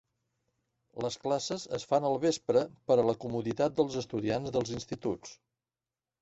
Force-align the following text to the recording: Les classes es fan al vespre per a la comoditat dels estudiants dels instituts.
Les 1.03 1.17
classes 1.25 1.65
es 1.77 1.85
fan 1.91 2.07
al 2.09 2.17
vespre 2.23 2.63
per 2.87 2.97
a 2.97 3.05
la 3.09 3.15
comoditat 3.27 3.77
dels 3.81 3.99
estudiants 4.03 4.57
dels 4.57 4.73
instituts. 4.79 5.37